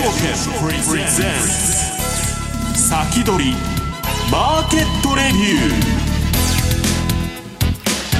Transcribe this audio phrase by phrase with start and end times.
[0.00, 0.32] 証券
[0.88, 1.10] プレゼン
[2.74, 3.52] ツ先取り
[4.32, 5.68] マーケットレビュ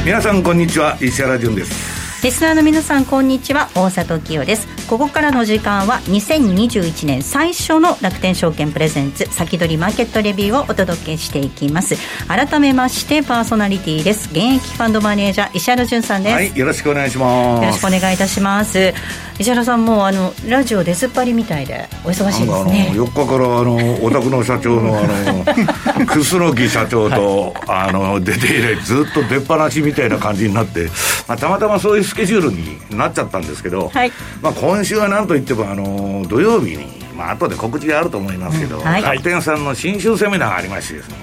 [0.03, 0.99] ー皆さんこんにちは。
[1.01, 2.23] 石原潤です。
[2.23, 3.71] リスナーの皆さんこんにちは。
[3.75, 11.95] 大里清ですここからの時間は2021年最初の楽天証券プレゼンツ先取りマーケットレビューをお届けしていきます。
[12.27, 14.29] 改めましてパーソナリティです。
[14.33, 16.35] 現役ファンドマネージャー石原潤さんです。
[16.35, 17.63] はいよろしくお願いします。
[17.63, 18.93] よろしくお願いいたします。
[19.39, 22.91] 石原さんもあのラジオ出ずっぱりみたいでお忙しいですね。
[22.93, 25.45] 4日からあのお宅の社長のあの
[26.05, 30.91] 楠木社長と、はい、あの出て以来ずっと出っ放しみたいな感じになって、
[31.29, 34.13] まあ、たまたまそういうスケジュールになっちゃったんですけど、はい、
[34.43, 36.85] まあ、今週は何といってもあの土曜日に、
[37.17, 41.17] まあ後で告知があると思いますけど、うんはい、楽天さんの新春セミナーがありましてですね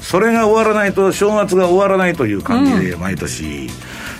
[0.00, 3.68] それが終わらないと正月が終わらないという感じで、毎年、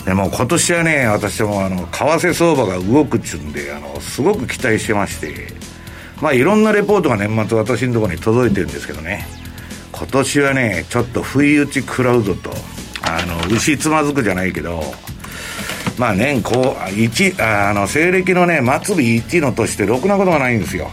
[0.01, 5.49] うん、でも今年はね私もあの為替相場が動くっちゅうんであのすごく期待してまして
[6.21, 9.27] まあいろんなレポートが年末私のところに届いてるんですけどね。
[9.93, 12.51] 今年はねちょっと不意打ちクラウドと。
[13.01, 14.83] あの牛つまずくじゃないけど
[15.99, 20.91] まあ年こう一あの西暦のね末日1の年ってろくなことがないんですよ。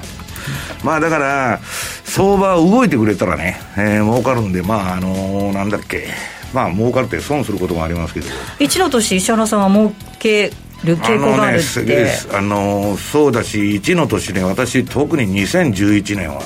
[0.84, 1.60] まあだから
[2.04, 6.08] 相場動いてくれたらね、えー、儲かるんでまああのー、なんだっけ。
[6.54, 8.28] まあ儲かるって損することもありますけど。
[8.60, 10.52] 1の年石原さんは儲け
[10.84, 12.10] る傾向があるって。
[12.34, 16.42] あの、ね、そうだし1の年ね私特に2011年は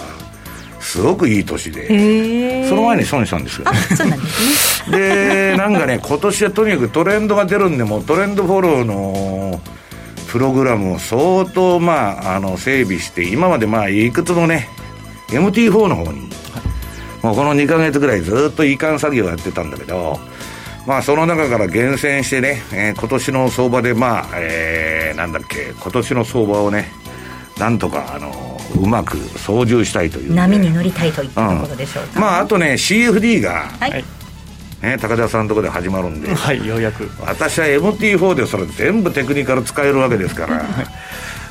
[0.80, 4.98] すごくいい年で、その前に損したんですよ、ね、そうなんですね。
[5.52, 9.62] でなんかね今年はとにかくトレンドが出るんでもトレンドフォローの
[10.32, 14.70] プログラムを相当まああの整備して今までまあいくつもね
[15.30, 16.30] MT4 の方に、
[17.22, 20.20] もうこの2か月ぐらいずっと移管作業やってたんだけど
[20.88, 26.92] まあその中から厳選してね、えー、今年の相場でまあ、えー、なんだっけ今年の相場をね
[27.60, 34.04] なんとかあのうまく操縦したいという、ね、波に乗りたいといったところでしょうか、うん、まああとね CFD が、はい。
[34.82, 37.10] ね、高田さんのところで始まるんで、はい、ようやく。
[37.20, 40.66] 私は MT4 でそれ全部テクニカル使えるわけですから、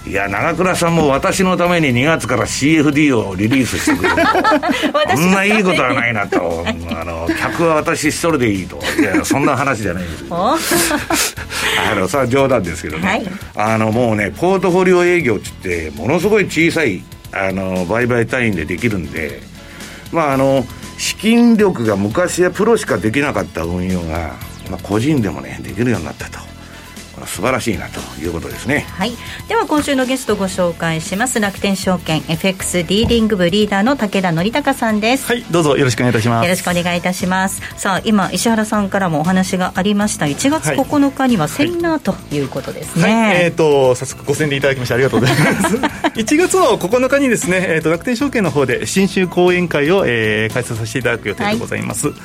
[0.08, 4.16] いや長倉さんも私のために2月から CFD をリリースしてくれる。
[5.10, 6.64] とそんないいことはないなと。
[6.90, 8.80] あの客は私一人でいいと。
[8.98, 10.24] いやそんな話じゃないです。
[11.90, 17.02] あのそれは冗談ですけどね、はい、あのもうねポートフォリオ営業ってものすごい小さい
[17.32, 19.40] あの売買単位でできるんで
[20.12, 20.64] まああの
[20.96, 24.34] 資金力が昔はプロしかできなかった運用が、
[24.70, 26.38] まあ、個人でもねできるようになったと
[27.28, 28.86] 素晴らしいなということですね。
[28.90, 29.12] はい。
[29.48, 31.40] では今週のゲストご紹介します。
[31.40, 35.26] 楽天証券 FX ディーリング部リーダーの武田則孝さんです。
[35.26, 35.42] はい。
[35.50, 36.44] どうぞよろしくお願いいたします。
[36.44, 37.60] よろしくお願いいたします。
[37.76, 40.26] さあ今石原さんからもお話がありました。
[40.26, 43.12] 1月9日にはセミナーということですね、はい。
[43.12, 45.76] はい、えっ、ー、と早速ご宣伝いただきましてありがとうございます。
[46.18, 52.16] 1月の9日にですね、えーと、楽天証券の方で新春講演会を、えー、開催させていただく予定でございます、はい、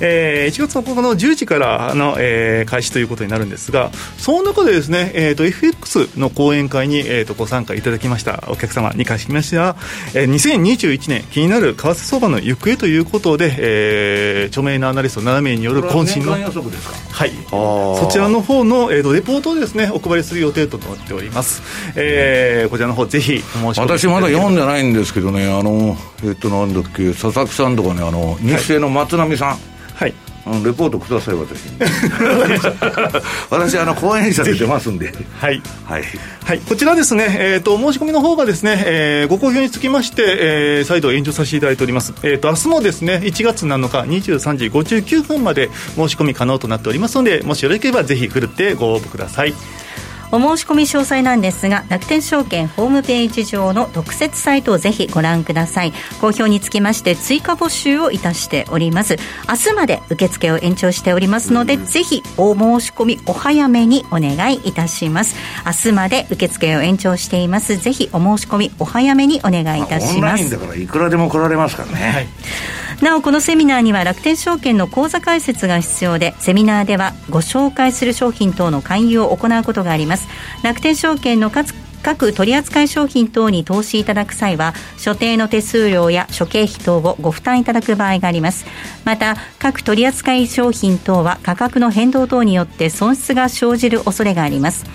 [0.00, 8.44] えー、1月の9日の10時からの、えー、開始ということになるんですがその中でですね、えーと、FX の講演会に、えーと、ご参加いただきました。
[8.48, 9.76] お客様に関しましては、
[10.14, 17.32] えー、2021年気になる為替相場の行方ということで、えー、著名なアナリスト7名による渾身のはい。
[17.50, 21.62] そちらの方の、えーと、レポートをですねお配りする予定となっております、
[21.96, 23.42] えー、こちらの方ぜひ
[23.76, 29.58] 私まだ読んでないんですけどねあのえっ、ー、となんだっけ佐々木さんとかねあの日清の松並さん。
[29.94, 30.27] はい
[30.64, 31.78] レポートください私に。
[33.50, 35.12] 私あの講演者で出ますんで。
[35.38, 36.04] はい、はい。
[36.44, 43.98] はい、こちらですね、えーと、申し込みの方がですね、えー、ご好評につきまして、えー、再度延長させていただいております、えーと、明日もですね1月7日
[44.38, 49.52] 23時59分まで申し込み可能となっておりますのでもしよろしければぜひふるってご応募ください
[50.30, 55.92] お申し込み詳細なんですが楽天証券ホームページ上の特設サイトをぜひご覧ください。
[56.20, 59.16] 好評につきまして追加募集をいたしております。
[59.48, 65.36] 明日まで受付を延長しておりますので、うん、ぜひお申し込みお早めにお願いいたします。
[65.64, 67.76] 明日まで受付を延長しています。
[67.76, 72.28] ぜひお申し込みお早めにお願いいたします、オンラインだからいくらでも来られますからね、はい
[73.02, 80.28] なおこのセミナーには楽天証券の口座開設が必要でセミナーではご紹介する商品等の勧誘を行うことがあります。
[80.64, 81.50] 楽天証券の
[82.02, 88.66] 各取扱商品等に投資いただく際は所定の手数料や諸経費等をご負担いただく場合があります。
[89.04, 94.86] また各取扱商品等は価格の変動等によって損失が生じる恐れがあります。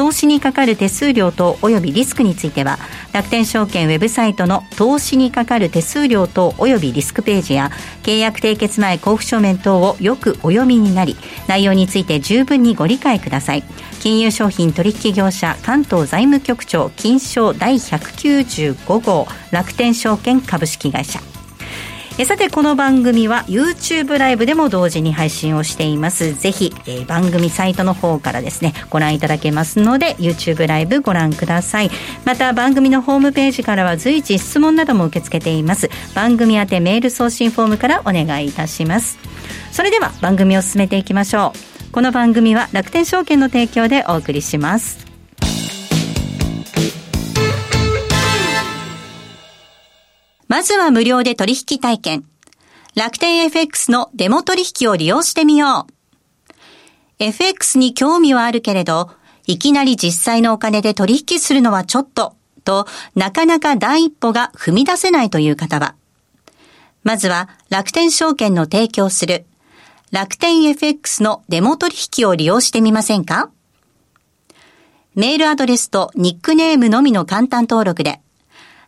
[0.00, 2.78] 投資にかかる手数料等及びリスクについては
[3.12, 7.70] 楽天証券ウェブサイトの投資にかかる手数料等及びリスクページや
[8.02, 11.16] 契約締結前交付書面等をよくお読みになり
[11.48, 13.62] 内容について十分にご理解ください。
[14.00, 21.29] 金融商品取引業者関東財務局長金賞第195号楽天証券株式会社。
[22.20, 26.34] えさてこの番組は YouTube ライブでも同時に配信をしています。
[26.34, 31.90] ぜひ、えー、番組サイトの方からですねご覧いただけますので YouTube ライブご覧ください。
[32.26, 35.88] また番組のホームページからは随時質問なども受け付けています。
[36.14, 39.18] 番組宛てメール送信フォームからお願いいたします。
[39.72, 41.54] それでは番組を進めていきましょ
[41.88, 41.90] う。
[41.90, 45.09] この番組は楽天証券の提供でお送りします。
[50.50, 52.24] まずは無料で取引体験。
[52.96, 55.92] 楽天 FX のデモ取引を利用してみよう。
[57.20, 59.12] FX に興味はあるけれど、
[59.46, 65.94] いきなり実際のお金で取引するのはちょっと、となかなか第一歩が踏み出せないという方は、
[67.04, 69.46] まずは楽天証券の提供する
[70.10, 73.50] 楽天 FX のデモ取引を利用してみませんか？
[75.14, 78.20] メールアドレスとニックネームのみの簡単登録で、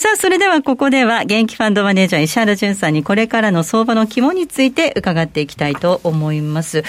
[0.00, 6.84] さあ、それではここでは、現役ファンドマネージャー石原淳さんにこれからの相場の肝について伺っていきたいと思います。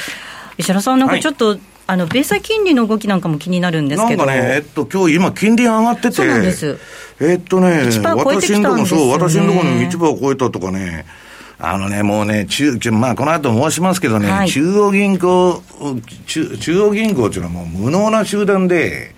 [0.57, 4.25] 石原さん、なんかちょっと、はいあの米債金利の動きなんかも気になるんですけど。
[4.25, 6.77] なんかね、えっと今日今、金利上がってて、そうなんです。
[7.19, 11.05] えっとね、私のところ、そう、私のところの1%を超えたとかね、
[11.59, 15.61] あのね、もうね、中、まあ、この後申しますけどね、はい、中央銀行
[16.27, 19.13] 中、中央銀行っていうのはもう無能な集団で、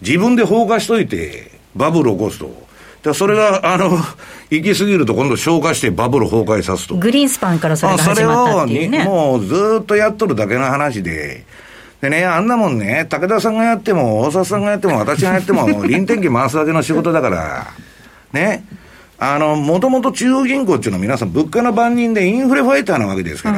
[0.00, 2.63] 自分で放火しといて、バブルを起こすと。
[3.04, 3.98] でそれが、あの、
[4.48, 6.96] 行き過ぎると今度消化してバブル崩壊さすと。
[6.96, 11.44] グリーンスパンからそれが始まったっていう、ね、もうずっとやっとるだけの話で、
[12.00, 17.66] でね、あんなもんね、武田さんがやっても、大沢さんがやっても、私がやっても、 臨転機回すだけの仕事だから、
[18.32, 18.64] ね。
[19.18, 23.52] あの、もともと中央銀行っていうのは皆さん物価の番人でインフレファイターなわけですか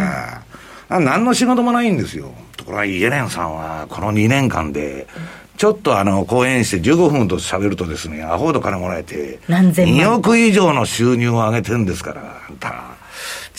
[0.88, 2.32] ら、うん、何の仕事もないんですよ。
[2.56, 5.06] ところがイエレンさんは、この2年間で、
[5.56, 12.96] ちょっとあの、講演して15分と喋るとですね、アホほど金もらえて、何千万2億以上の収入を上げてるんですから、あんた、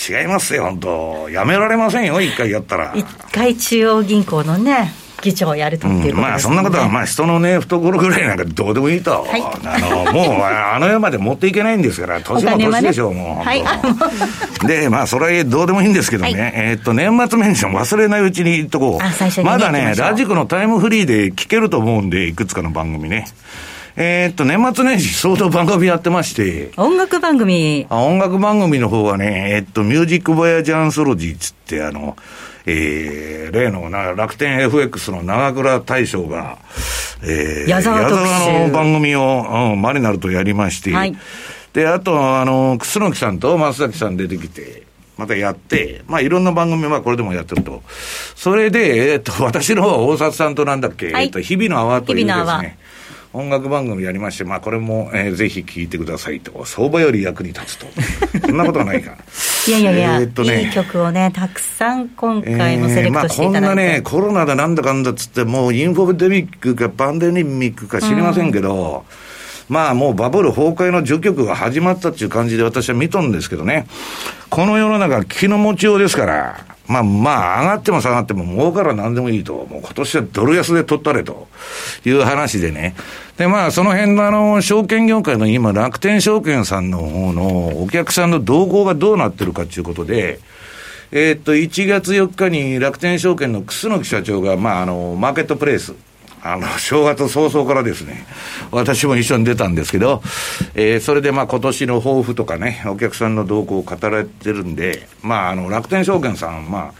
[0.10, 2.94] 違いますよ、本当やめられませんよ、一回やったら。
[2.96, 13.64] 一回中央銀行のね、議長をやるということです、ね、まあそんなことはまあ人のね懐ぐらいなんかどうでもいいと、はい、あのもうあの世まで持っていけないんですから 年も年でしょう、ね、もう、はい、
[14.68, 19.44] でまあそれはどうでもいいんですけどね、はい、えー、っと年末年始も忘れないうちに言っとこう。
[19.44, 23.26] まだねラジコのタイムフリーで聞けると思うんでいくつかの番組ね。
[24.00, 26.72] えー、っと、年末年始相当番組やってまして。
[26.78, 27.88] 音楽番組。
[27.90, 32.16] あ音楽番組の方はね、えー、っと、ミュージックボヤジャンソロジーつって、あの、
[32.70, 36.58] えー、例のな楽天 FX の長倉大将が、
[37.24, 41.16] えー、矢沢の番組を、うん、マリナルとやりまして、はい、
[41.72, 44.84] で、あと、あの、楠木さんと松崎さん出てきて、
[45.16, 47.82] またやって、まあいろんな番組はこれでもやってると。
[48.36, 52.78] それで、えっ、と、私の方は大里さんとなんだっけ、はい、えっ、と、日々の泡というですね、
[53.34, 57.88] 音楽番組やりまして、まあ、これも、えー、ぜひ聞いてくださいと、相場より役に立つと、
[58.48, 59.18] そんなことはないか。
[59.68, 67.44] いやいやいや、えー、っとね、いい曲をね、たくさん今回もセレクトしていただいて、えー、まあ、こんなね、コロナだなんだかんだっつって、もうインフォデミックかパンデミ
[67.74, 69.06] ックか知りませんけど、
[69.70, 73.88] うん、まあもうバブル崩壊の序曲が始まったっていう感じで私は見とるんですけどね、
[74.50, 79.54] この世の中気の持ちようですから、まあまあ、上がっても下がっても儲から何でもいいと。
[79.54, 81.48] もう今年はドル安で取ったれと
[82.06, 82.96] いう話でね。
[83.38, 90.40] で、まあ、その辺のあの、証券業界の今、楽天証券さんの方のお客さんの動向がどうなってるかということで、
[91.12, 95.94] え、っと、1月4日に楽天証券の楠木社長が、まあ、あの、マーケットプレイス、
[96.54, 98.26] あの、 正月早々からですね、
[98.72, 100.22] 私も一緒に出たんですけど、
[100.76, 106.94] えー、それでまあ今年の抱負とかね、お客さんの動向を語られてるんで、まああの、楽天証券さん、まあ、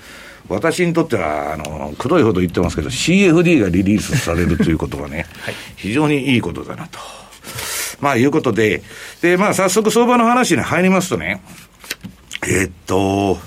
[0.50, 7.00] 私にとっては、あの、くどいほど言ってますけど、CFD がリリースされるということはね、 はい、非常にいいことだなと。
[8.00, 8.84] まあ、いうことで、
[9.22, 11.42] で、まあ、早速相場の話に入りますとね、
[12.44, 13.40] えー、っと、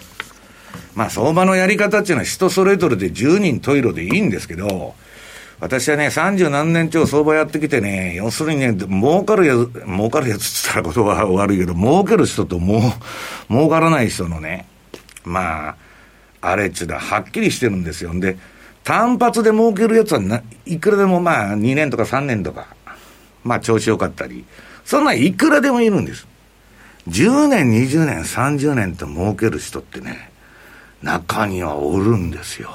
[0.95, 4.95] まあ、相場のやり方っていうのは人それぞれで10人十色でいいんですけど、
[5.61, 12.81] 私はね、三十何年超相場やってきてね、要するにね、儲かるやつ、儲かるやつって言ったら言葉悪いけど、儲ける人とも、
[13.51, 14.67] 儲からない人のね、
[15.23, 15.77] まあ、
[16.41, 18.19] あれっちゅうのははっきりしてるんですよ。
[18.19, 18.39] で、
[18.85, 22.69] 単発で儲けるやつはないくらでもまあ、2年とか3年とか、
[23.45, 24.47] まあ調子良かったり、
[24.87, 26.27] そんないくらでもいるんです。
[27.09, 30.31] 10年、20年、30年と儲ける人ってね、
[31.03, 32.71] 中にはおるんですよ。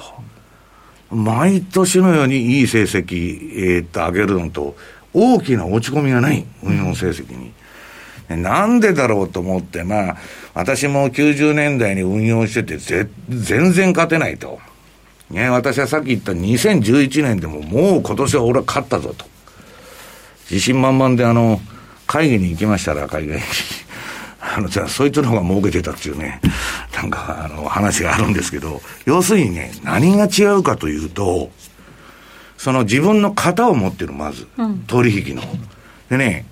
[1.12, 4.76] 毎年のようにいい成績、えー、っと、上げるのと、
[5.14, 7.54] 大きな落ち込みがない、運用成績に。
[8.30, 10.18] なんでだろうと思って、まあ、
[10.56, 14.60] 私も90年代に運用してて、ぜ、全然勝てないと。
[15.30, 19.26] ね、私はさっき言った2011年でも、もう今年は俺は勝ったぞと。
[20.50, 21.60] 自信満々であの、
[22.08, 23.44] 会議に行きましたら、海外に。
[24.54, 26.40] あの、じゃあ、そいつの方が儲けてたっていうね、
[26.94, 31.50] なんか、あの、話があるんですけど、要するにね、何が違うかというと、
[32.58, 34.48] その自分の型を持ってる、まず、
[34.88, 35.42] 取引の。
[36.10, 36.46] でね、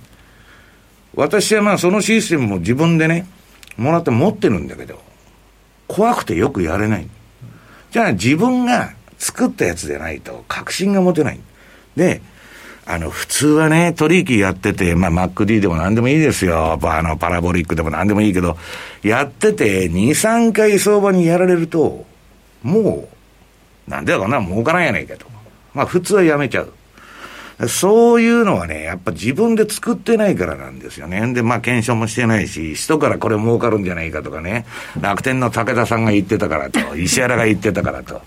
[1.16, 3.28] 私はまあそのシステムも自分でね、
[3.78, 5.00] もらって持ってるんだけど、
[5.88, 7.08] 怖くてよくやれない。
[7.92, 11.40] じゃあ自分が作ったやつでないと確信が持てない。
[11.96, 12.22] で、
[12.86, 16.78] あの、普通はね、取引やってて、まあ、MacD でも何でもいいですよ。
[16.82, 18.58] あの、パラボリックでも何でもいいけど、
[19.04, 22.06] やってて、2、3回相場にやられると、
[22.62, 23.08] も
[23.88, 25.26] う、なんでだかな、儲からんやないかと。
[25.74, 26.74] まあ、普通はやめちゃう。
[27.68, 31.34] そういうのはね、やっぱ自分で作ってないからなんですよね。
[31.34, 34.66] で、まあ検証もしてないし、人からこれ儲かるんじゃないかとかね、
[35.00, 38.22] 楽天の武田さんが言ってたからと、石原が言ってたからと。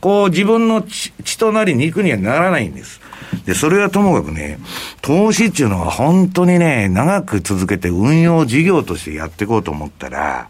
[0.00, 3.00] こう自分の血となり肉にはならないんです。
[3.46, 4.58] で、それはともかくね、
[5.02, 10.48] 投資っていうのは本当にね、長く続けて運用事業としてやっていこうと思ったら、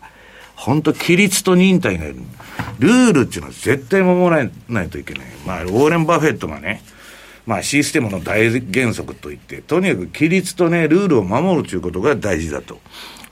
[0.54, 2.16] 本当規律と忍耐がいる。
[2.78, 5.26] ルールっていうのは絶対守らないといけない。
[5.46, 6.82] まあ、ウォーレン・バフェットがね、
[7.46, 12.80] まあ、システムの大原則といって、とにかく規律とね、ルールを守るということが大事だと。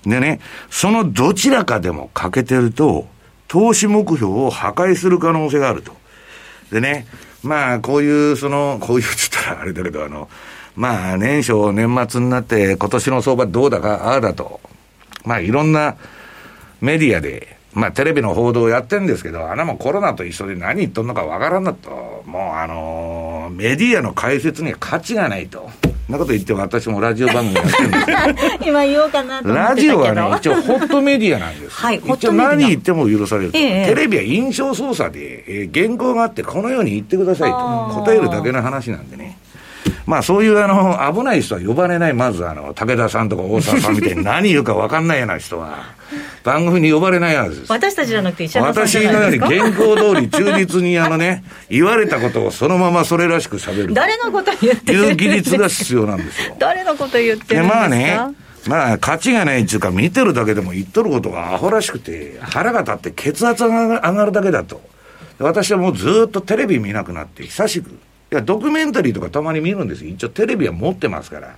[0.05, 3.07] でね、そのどちらかでも欠けてると、
[3.49, 5.93] 投資目標を破壊する可能性があると。
[6.71, 7.07] でね、
[7.43, 10.29] まあ、こういう、その、こういうつったらあれだけど、あの、
[10.77, 14.61] まあ、年初、年末になって、今年の相場どうだか、ああだと。
[15.25, 15.97] まあ、いろんな
[16.81, 22.23] メディアで、まあ、テレビの報道をやってるんですけど、あのもコロナと一緒で何言っとんのかわからんなと。
[22.27, 25.71] もう、あのー、メディアの解説には価値がないと。
[26.09, 28.19] なこと言って私もラジオ番組やってるんですけど。
[28.69, 31.77] 今言おうかなラジオはね、一応ホットメディアなんです。
[31.77, 38.03] はい、一応何言っても許される、ええ、テレビは印象操作で、えー、原稿があってこのように言ってくださいと。
[38.05, 39.39] 答えるだけの話なんでね。
[40.13, 45.95] まあそういうあの、危ない人は呼ばれない、まずあの、武田さんとか大沢さんみたいに何言うか分かんないような人は、
[46.45, 47.73] 番組に呼ばれないはずです。
[47.73, 53.95] 私たちじゃなくて石原さん私のように原稿通り忠実にあのね、言われたことをそのままそれらしく喋る。
[53.95, 56.57] 誰のこと言ってるいう技術が必要なんですよ。
[56.59, 57.75] 誰のこと言ってるんですか？
[57.75, 58.19] まあね、
[58.67, 64.83] まあ、価値がないっていうか、見てるだけでも言っとることがアホらしくて、腹が立って血圧が上がるだけだと。
[65.39, 67.99] 私はもうずっとテレビ見なくなって、久しく。
[68.33, 70.11] いや、ドキュメンタリーとかたまに見るんですよ。
[70.11, 71.57] 一応テレビは持ってますから。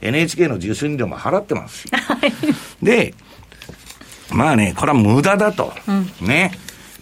[0.00, 1.90] NHK の受信料も払ってますし。
[2.82, 3.12] で、
[4.32, 5.74] まあね、これは無駄だと。
[5.86, 6.52] うん、ね。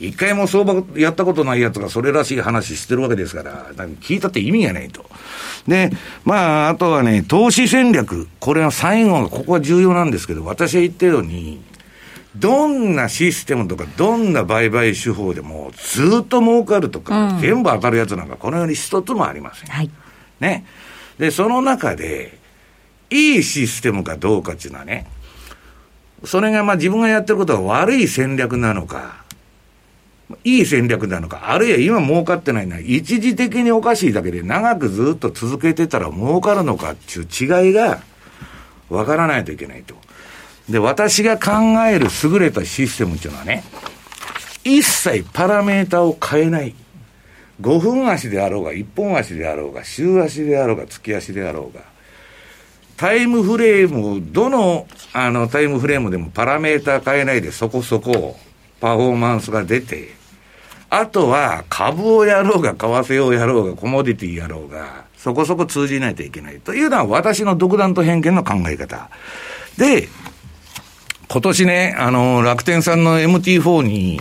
[0.00, 5.04] 一回も相場やったことないやつがそれらしい話してるわけですから、から聞いたって意味がないと。
[5.68, 5.92] で、
[6.24, 8.26] まあ、あとはね、投資戦略。
[8.40, 11.62] これは最後が、ここは重要なんですけど、私が言ったように、
[12.36, 19.70] どんなシステムとか、どんな売買手法でも、ずっと儲かるとか、うん、全部当たるやつなんか、このように一つもありません。
[19.70, 19.90] はい。
[20.40, 20.66] ね。
[21.18, 22.38] で、その中で、
[23.10, 25.06] いいシステムかどうかっていうのはね、
[26.24, 29.24] それがまあ自分がやってることが悪い戦略なのか、
[30.42, 38.00] いい戦略なのか、あるいは今儲かってないのは、一時的におかしいだけで長くずっと続けてたら儲かるのかっていう違いが
[38.88, 39.94] 分からないといけないと。
[40.68, 41.52] で、私が考
[41.86, 43.64] える優れたシステムっていうのはね、
[44.64, 46.74] 一切パラメータを変えない。
[47.60, 51.82] 5分足であろうが、1本足であろうが、週足であろうが、月足であろうが、
[52.96, 58.36] タイムフレーム、どのあのタイムフレームでもパラメータ変えないでそこそこ
[58.80, 60.08] パフォーマンスが出て、
[60.90, 69.10] あとは株をやろうが、為替をやろうが、コモディティやろうが、そこそこ通じないといけないというのは私の独断と偏見の考え方。
[69.76, 70.08] で、
[71.34, 74.20] 今年ね、あの、楽天さんの MT4 に、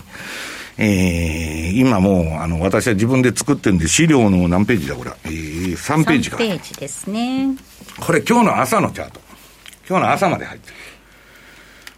[0.79, 5.11] えー、今もう、あの、私は自分で作ってるんで、資料の何ページだ、これ。
[5.25, 6.37] えー、3ページか。
[6.37, 7.55] 3ページですね。
[7.99, 9.21] これ今日の朝のチャート。
[9.87, 10.75] 今日の朝まで入ってる。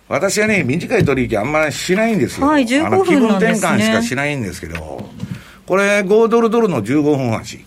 [0.09, 2.47] 私はね、短い取引あんまりしないんですよ。
[2.47, 5.09] はい15あの気分転換しかしないんですけど、
[5.65, 7.63] これ5ドルドルの15分足。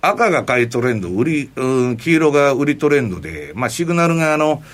[0.00, 4.64] 赤が買いトレンド、売り、うん黄色が売りトレンドで、まあシグナルがあの、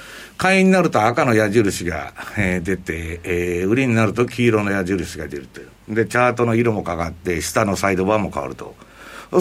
[0.42, 5.94] 買いになると赤の矢印が、えー出て、えー売りになると黄色の矢印が出るという。
[5.94, 8.74] で、チャートの色もかかって、下のサイドバーも変わると。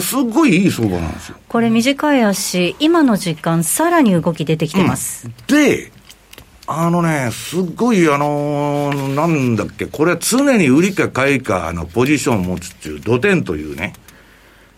[0.00, 1.36] すっごいいい相場なんですよ。
[1.48, 5.28] これ短い足、今の時間、さらに動き出てきてます。
[5.48, 5.90] で、
[6.68, 13.94] あのね、すっごい、あのーなんだっけ、これは常に売りか買いか、あの、ポジションを持つっていう、土点というね、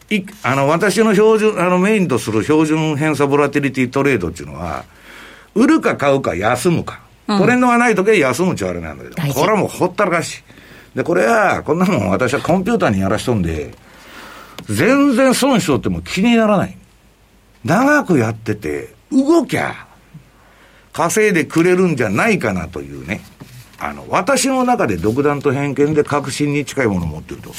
[0.09, 4.87] いあの、私の標準、あの、メインとする標準偏差ボラティリティトレードっていうのは、
[5.55, 7.01] 売るか買うか休むか。
[7.27, 10.43] トレンドがない時は休むって言われなんだけど、大事これはもうほったらかし。
[10.95, 13.75] で、これは、こんなもん私はコンピューターにやらしとんで、
[14.69, 16.77] 全然損しとっても気にならない。
[17.65, 19.87] 長くやってて、動きゃ、
[20.93, 23.23] 稼いでくれるんじゃないかなというね。
[23.79, 27.53] あの、私の中で独断と偏見で確信に近いものを持ってると。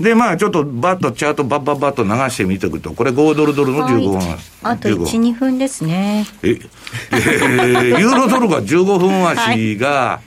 [0.00, 4.16] で、まあ、ちょっとバッとチャートバッバッバッと流してみていくと、これ5ドルドルの15分。
[4.18, 4.26] はい
[4.62, 6.26] あと15 1、2分ですね。
[6.42, 10.20] え、えーユーロドルが15分足が、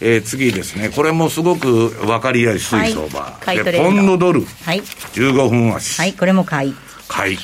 [0.00, 0.88] えー次ですね。
[0.88, 3.36] これもすごく分かりやすい相場。
[3.44, 4.80] はいポンドドル、はい。
[4.80, 5.98] 15分足。
[6.00, 6.74] はい、これも買い。
[7.08, 7.38] 買い。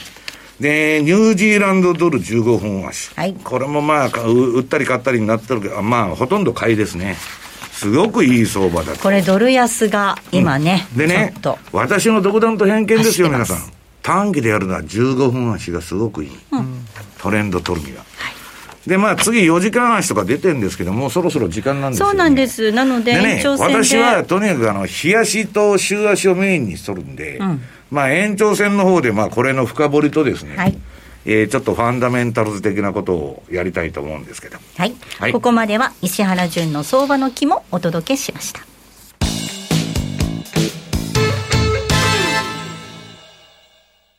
[0.60, 3.10] で、ニュージーランドドル15分足。
[3.14, 7.16] はいこれもまあ、売ったり買ったりになってるけど、まあ、ほとんど買いですね。
[7.76, 9.00] すごくいい相場だと。
[9.00, 13.58] これドル安が今ね、でねちょっと、私の独断と偏見ですよ、皆さん。
[14.02, 16.30] 短期でやるのは15分足がすごくいい。
[17.18, 18.02] トレンド取るには。
[18.86, 22.10] で、まあ次4時間足とか出てるんですけど、もうそろそろ時間なんですよ、ね。
[22.12, 22.72] そうなんです。
[22.72, 23.74] なので、でね延、長戦で。
[23.74, 27.40] 私はとにかくあの、日足と週足をメインにしとるんで、
[27.90, 30.78] まあ延長戦の方で、まあこれの深掘りとですね、はい
[31.28, 34.58] えーちょっとファンダメンタルズ的なことをやりたいと思うんですけど。
[34.78, 38.60] はい、はいここまでは石原淳の相場の木もお届けしました。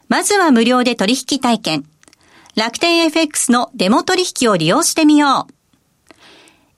[0.10, 1.86] まずは無料で取引体験。
[2.56, 6.13] 楽天 FX のデモ取引を利用してみよう。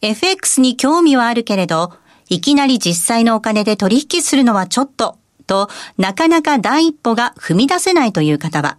[0.01, 1.93] FX に興味はあるけれど、
[2.29, 8.77] いきなり実際のお金で取引するのはちょっと、と、なかなか第一歩が踏み出せないという方は、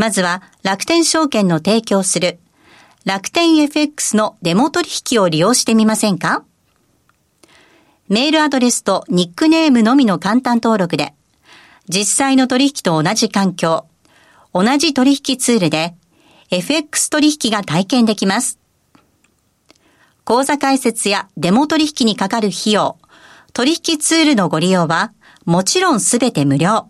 [0.00, 2.38] まずは楽天証券の提供する
[3.04, 6.42] 楽天 FX のデモ取引を利用してみませんか？
[8.08, 11.12] メールアドレスとニックネームのみの簡単登録で、
[11.86, 13.84] 実際の取引と同じ環境、
[14.54, 15.94] 同じ取引ツールで、
[16.50, 18.58] FX 取引が体験できます。
[20.24, 22.96] 口座開設やデモ取引にかかる費用、
[23.52, 25.12] 取引ツールのご利用は、
[25.44, 26.89] もちろんすべて無料。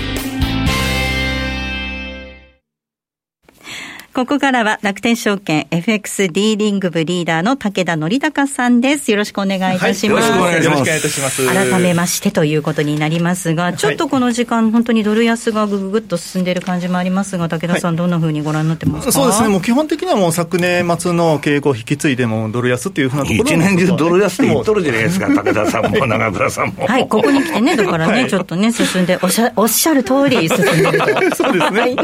[4.13, 9.09] ここからは楽天証券 FX ディーリング部リーダーの武田則隆さんです。
[9.09, 10.31] よろしくお願いいたします。
[10.33, 11.47] はい、よろしくお願いいたします。
[11.47, 26.83] 改めましてということになりますが、ちょっとこの時間、本当にドル安がぐぐぐっと進んでいる感じもありますが、武田さん、どんなふうにご覧になってますか、そうですね、もう基本的にはもう昨年末の傾向を引き継いでも、ドル安っていうふうなところ一年中ドル安って言っとるじゃないですか、武田さんも長倉さんも。
[26.85, 31.05] はい、ここに来てね、だからね、はい、ちょっとね、進んで、おっしゃおっしゃる通り進んでると。
[31.37, 31.95] そうですね。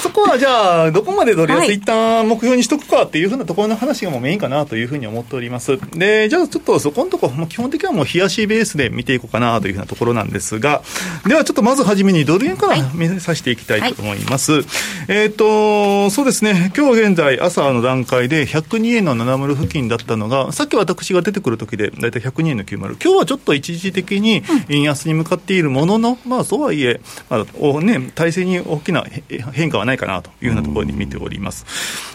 [0.00, 5.78] そこはじゃあ、どこまでドル安、一旦目標にしとくかっていうふうなところの話がもうメインかなというふうに思っております。
[5.96, 10.82] で、じゃあちょっとそこのところ、もう基本的にはもう冷やしベースで見ていこうかなというふうなところなんですが、
[11.26, 14.52] ではちょっとまずはじめにドル円から見させていきたいと思います。
[14.52, 14.64] はい、
[15.08, 22.74] えっ、と、そうですね、今日現在朝の段階で102円の70付近だったのが、さっき私が出てくる時でだいたい102円の90。
[22.76, 29.04] 今日はちょっと一時的に円安に向かっているものの、まあそうはいえ、まあおね、体制に大きな
[29.52, 31.66] 変化はないかなというようなところに見ております。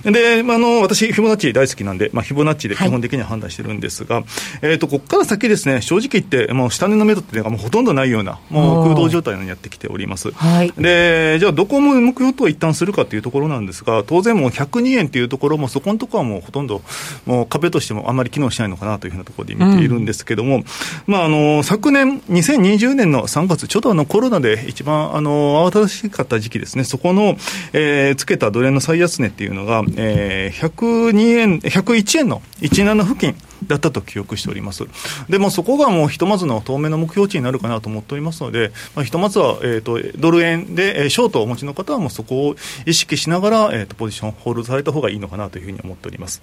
[0.03, 4.25] で、まあ、あの、私、フィボナッチ大好きなんで、まあ、フィボナッチで基本的には判断してるんですが、はい、
[4.61, 10.31] えっ、と、ここから先ですね、正直言って、もう下値の目処っていうのがもうほとんどないような、もう空洞状態にやってきております。
[10.31, 16.81] はい、で、じゃあ、どこも目標と一旦するかというところなんですが、当然もう102円というところも、そこのところはもうほとんど、
[17.25, 20.63] もう壁としてもあんまり機能しないのかなというふうなところで見ているんですけども、うん、
[21.07, 27.37] まあ、あの、昨年、2020年の3月、ちょうどあのコロナで一番、あの、慌ただしかった時期ですね、そこの、
[27.73, 33.35] えー、つけたドル円の最安値っていうのが、えー、102円、101円の17付近、
[33.67, 34.85] だったと記憶しております。
[35.29, 46.41] でもそこがもうひとまずの当面の目標値になるかなと思っておりますので、まあ、ひとまずは、えーと、ドル円で、えー、ショートをお持ちの方はもうそこを意識しながら、えーと、ポジションホールドされた方がいいのかなというふうに思っております。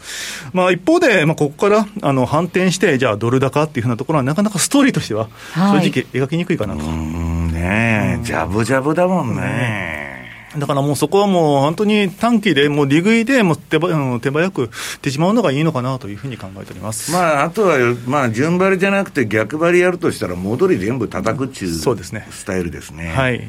[0.52, 6.85] まあ、一方で、まあ、ここからあの反転して、じゃあドル高っていうふうなところはなかなかストーリーとしては正直描きにくいかなと。
[6.85, 10.15] うんねえ、ジャブジャブだもんね。
[10.59, 14.71] だからもうそこはもう本当に短期で、もう利食いでも手手早く
[15.03, 23.09] 手しまうのがいいのかなというふうに考えております、まあ、あとは、まあ、順張りじゃなくて逆張りやるとしたら、戻り全部叩くっていうそうですねスタイルですね。
[23.09, 23.42] はい。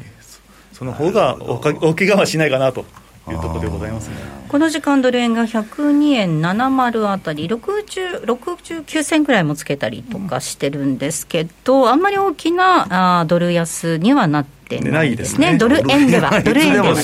[0.72, 2.84] その方がおか大怪我はしないかなと
[3.28, 4.14] いうところでございますね。
[4.48, 17.02] この時間、ドル円が102円70あたり60、69銭ぐらいもつけたりとかしてるんですけど、あんまり大きなあドル安にはなってってないですね、ドル円では、ドル円ではね、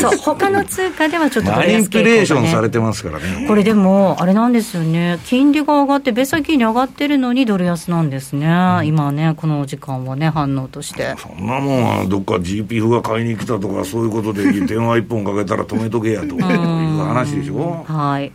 [0.00, 3.46] そう、他の通貨ではちょっとドル安傾向、ね、レーションされてますからね。
[3.46, 11.14] これでも、あれなんですよね、金利が上がって、米債金利上がってるのにドル安なんですね、うん、今ね、この時間はね、反応として。
[11.18, 17.84] そんなもんは、どっか GPF が買いに来たとか、そういうことで、 電話一本かけたら止めとけやという話でしょ。
[17.86, 18.32] はい、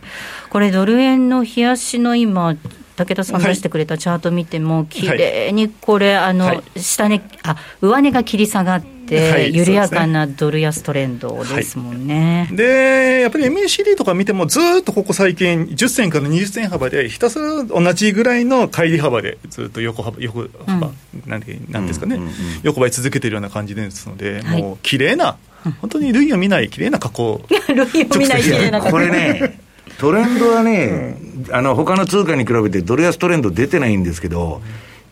[0.48, 2.54] これ、ドル円の冷やしの今、
[2.98, 22.34] 武田さん出してくれたチャート見ても、綺麗にこれ、あの、下値、あ、上値が切り下がって、緩やかなドル安トレンドですもんね、はい、でやっぱり MACD とか見ても、ずっとここ最近、10銭から20銭幅で、ひたすら同じぐらいの乖離幅で、ずっと横幅、横幅、うん、なんなんですかね、うんうんうん、
[22.64, 25.38] 横ばい続けているような感じですので、はい、もう綺麗な、
[25.80, 27.42] 本当に類を見ない綺麗な加工。
[27.68, 28.92] 類を見ない綺麗な加工。
[28.92, 29.57] これね
[29.98, 31.16] トレンドはね、
[31.48, 34.62] うん、あの他の通貨に比べてドル安トレンド出てないんですけど、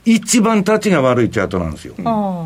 [0.04, 1.94] 一番立ちが悪いチャートなんですよ。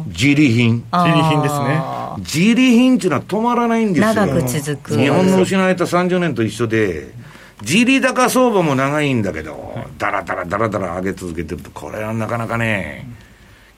[0.07, 0.83] 自利品。
[0.91, 1.83] 自利品ですね。
[2.19, 4.15] 自利品っていうのは止まらないんですよ。
[4.15, 4.97] 長く続く。
[4.97, 7.13] 日本の失われた30年と一緒で、
[7.61, 13.07] 自利高相場も長いんだけど、だらだらだらだら上げ続けてると、これはなかなかね、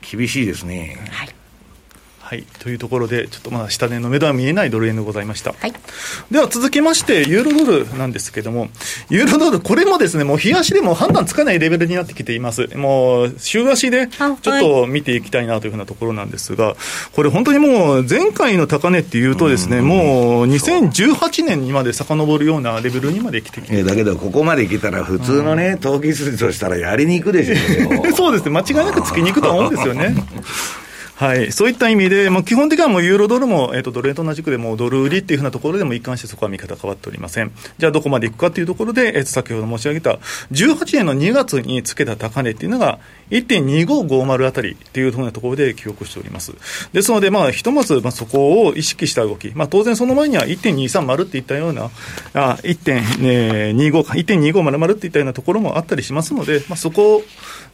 [0.00, 0.96] 厳しいですね。
[1.10, 1.34] はい
[2.32, 5.52] はい、というところで、ちょっとまあ下値の目処は見えないドル円でございました。
[5.52, 5.72] はい、
[6.30, 8.70] では続きまして、ユーロドルなんですけれども、
[9.10, 12.74] ユーロドル、これもですね、もう日足でも判断つかないレベルになってきています。
[12.74, 16.74] もう週足でちょっと見ていきたいなというふうなところなんですが、
[17.12, 30.14] これ本当にもう前回の高値っていうとですね、もう2018年にまで遡るようなレベルにまで来てきてだけど、ここまで来たら普通のね、投機筋としたらやりに行くでしょう そうですね、間違いなくつきに行くと思うんですよね。
[31.14, 37.52] はい、そういった意味で、まあ、基本的にはもうユーロドルも、えーと、ドル円と同じくでもドル売りっていうふうなところでも一貫してそこは見方変わっておりません。
[37.78, 40.18] じゃあどこまでいくかというところで、えー、と先ほど申し上げた
[40.52, 42.98] 18年の2月につけた高値っていうのが
[43.30, 46.52] 1.2550あたりっていうふうなところで記憶しております。
[46.92, 51.90] ですので、まあ、ひとまず、まあ、そこを意識した動き、まあ、当然その前には1.230っていったような、
[52.34, 57.22] あ1.25か、1.2500っていったようなところもあったりしますので、まあ、そこ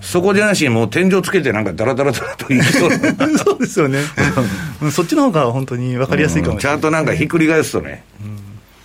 [0.00, 2.96] そこじゃなしにもう天井つけてなんかダラダラダラといきそうな
[3.44, 4.00] そうですよね。
[4.80, 6.78] うんそっちの方が本当に分かりやすいかもしれない。
[6.78, 8.02] チャートなんかひっくり返すとね、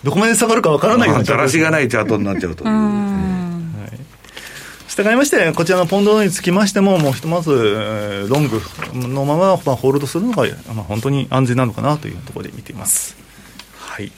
[0.04, 3.02] どこまで下がるか分からないようなだらしがないチャートになっちゃうという。
[4.88, 8.60] 従いまして、こちらのポンドにつきましても、もうひとまず、えーロング
[9.08, 13.16] のまま、まあ、ホールドするのが、まあ、本当に安全なのかなというところで見ています。
[13.78, 14.12] はい。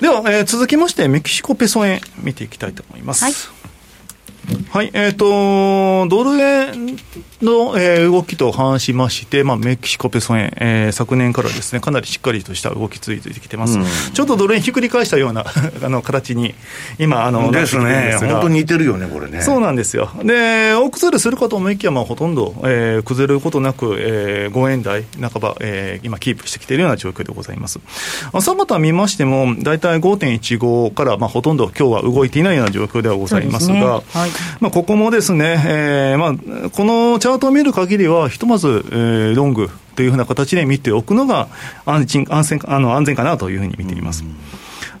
[0.00, 3.24] では、えー続きまして、メキシコペソ円見ていきたいと思います。
[3.24, 3.32] はい
[4.70, 6.96] はい、えっ、と、ドル円
[7.42, 13.78] の、えー動きと反しまして、まあ、メキシコペソ円、えー昨年からですね、かなりしっかりとした動きついてきてます。
[14.12, 15.44] ちょっとドル円ひっくり返したような
[15.82, 16.54] あの形に、
[16.98, 19.42] 今、あの、ですね本当に似てるよね、これね。
[19.42, 20.10] そうなんですよ。
[20.24, 27.78] で、大崩れするかと思いきや、まあ、ほとんど、えー崩れることなく、えー5円台半ば、えー今、キープしてきているような状況でございます。
[28.32, 34.30] 朝方見ましても、大体5.15から、まあ、ほとんど今日は動いていないような状況ではございますが、すねはい
[34.60, 36.28] まあ、ここもですね、えーま
[36.66, 41.48] あ、このチャートを見る限りは、ひとまず、えーロングというふうな形で見ておくのが
[41.84, 44.24] 安心安全あの安全かなというふうに見ています。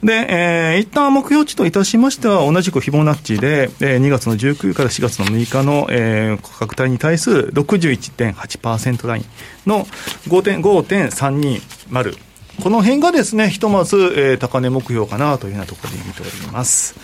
[0.02, 9.24] で、えー、一旦目標値といたしましては、同じくフィボナッチで、えー2月の19から4月の6日の、えー価格帯に対する61.8%ライン
[9.66, 9.86] の
[10.28, 12.27] 5.- 5.320。
[12.62, 16.96] この辺がですね、ひとまず、えー高値目標かなというようなところで見ております。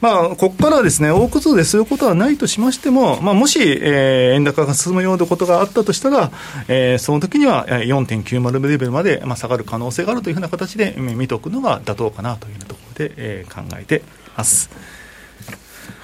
[0.00, 6.30] まあ、ここからですね、大崩れすることはないとしましても、まあ、もし、えー円高が進むようなことがあったとしたら、
[6.68, 14.00] えーその時には4.90レベルまで、まあ、下がる可能性があるというふうな形で見ておくのが妥当かなというようなところで、えー考えてい
[14.36, 14.70] ます。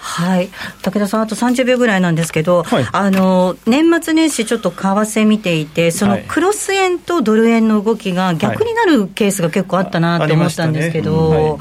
[0.01, 0.49] はい、
[0.83, 2.87] 武田さん、あと30秒ぐらいなんですけど、はい。
[2.91, 6.25] あの年末年始、ちょっと為替見ていて、そのはい。
[6.27, 11.59] クロス円とドル円の動きが逆になるケースが結構あったなって思ったんですけど、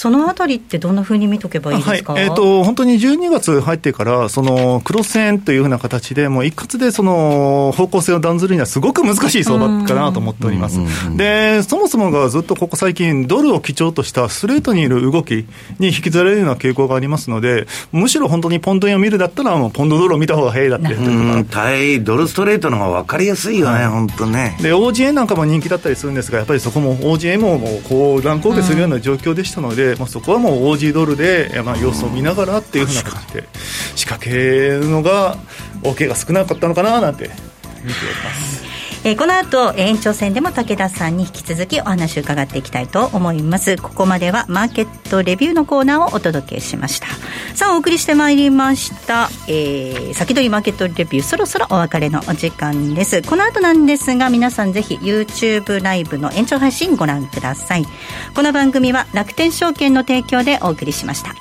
[0.00, 2.24] そのあたりってどんなふうに見とけばいいですか、はい。
[2.24, 10.78] えー、と本当に12月入ってから、そのクロス円というふうな形で、もう一括でその方向性を断ずるには、すごく難しい相場かなと思っております。
[11.18, 15.44] で、そもそもがずっとここ最近、ドルを基調としたストレートにいる動き
[15.78, 20.96] に引きずられるような傾向がありますので、むしろ本当にポンド円を見るだったら、もうポンドドルを見た方が早いだって。
[21.50, 24.56] 対ドルストレートの方が分かりやすいよね、本当ね。
[24.62, 33.48] で OGA なんかも人気だったりするんですが、やっぱりそこも OGA ももうこう乱高下するような状況でしたので、まあ、そこはもう OG ドルで、まあ、様子を見ながらっていうふうな感じで
[33.96, 35.36] 仕掛けるのが
[35.82, 37.36] OK が少なかったのかななんて見て
[37.82, 37.92] おり
[38.24, 38.69] ます。
[39.02, 43.76] えーこの後延長戦でも武田さんに引き続きお話を伺っていきたいと思います。
[43.78, 47.06] ここまではマーケットレビューのコーナーをお届けしました。
[47.54, 53.22] さあお送りしてまいりました、えー先取りマーケットレビューそろそろお別れのお時間です。
[53.22, 57.86] この後なんですが皆さんぜひ YouTube ライブの延長配信ご覧ください。
[58.34, 61.34] この番組は楽天証券の提供でお送りしました。